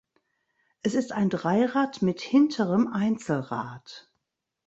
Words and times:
Es 0.81 0.95
ist 0.95 1.11
ein 1.11 1.29
Dreirad 1.29 2.01
mit 2.01 2.21
hinterem 2.21 2.87
Einzelrad. 2.87 4.11